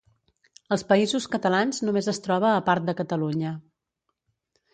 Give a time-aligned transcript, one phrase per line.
[0.75, 3.53] Als Països Catalans només es troba a part de Catalunya.